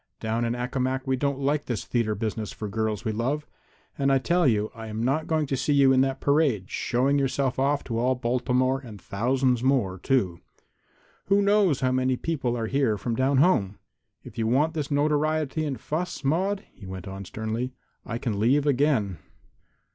"Down 0.19 0.45
in 0.45 0.55
Accomac 0.55 1.05
we 1.05 1.15
don't 1.15 1.37
like 1.37 1.65
this 1.65 1.85
theatre 1.85 2.15
business 2.15 2.51
for 2.51 2.67
girls 2.67 3.05
we 3.05 3.11
love, 3.11 3.45
and 3.99 4.11
I 4.11 4.17
tell 4.17 4.47
you 4.47 4.71
I 4.73 4.87
am 4.87 5.03
not 5.03 5.27
going 5.27 5.45
to 5.45 5.55
see 5.55 5.73
you 5.73 5.93
in 5.93 6.01
that 6.01 6.19
parade, 6.19 6.71
showing 6.71 7.19
yourself 7.19 7.59
off 7.59 7.83
to 7.83 7.99
all 7.99 8.15
Baltimore 8.15 8.79
and 8.79 8.99
thousands 8.99 9.61
more, 9.61 9.99
too. 9.99 10.39
Who 11.25 11.43
knows 11.43 11.81
how 11.81 11.91
many 11.91 12.15
people 12.15 12.57
are 12.57 12.65
here 12.65 12.97
from 12.97 13.15
down 13.15 13.37
home? 13.37 13.77
If 14.23 14.39
you 14.39 14.47
want 14.47 14.73
this 14.73 14.89
notoriety 14.89 15.65
and 15.65 15.79
fuss, 15.79 16.23
Maude," 16.23 16.63
he 16.73 16.87
went 16.87 17.07
on 17.07 17.23
sternly, 17.23 17.75
"I 18.03 18.17
can 18.17 18.39
leave 18.39 18.65
again." 18.65 19.19